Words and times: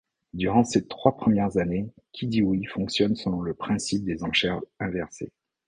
Durant 0.33 0.63
ses 0.63 0.87
trois 0.87 1.15
premières 1.15 1.57
années, 1.57 1.87
Kidioui 2.11 2.65
fonctionne 2.65 3.15
selon 3.15 3.41
le 3.43 3.53
principe 3.53 4.03
des 4.03 4.23
enchères 4.23 4.59
inversées. 4.79 5.31